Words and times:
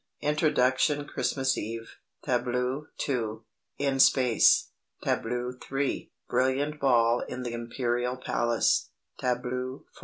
INTRODUCTION: 0.21 1.05
CHRISTMAS 1.07 1.59
EVE 1.59 1.93
TABLEAU 2.25 2.87
2. 2.97 3.45
IN 3.77 3.99
SPACE 3.99 4.71
TABLEAU 5.03 5.59
3. 5.61 6.11
BRILLIANT 6.27 6.79
BALL 6.79 7.19
IN 7.27 7.43
THE 7.43 7.53
IMPERIAL 7.53 8.17
PALACE 8.17 8.89
TABLEAU 9.19 9.85
4. 9.93 9.93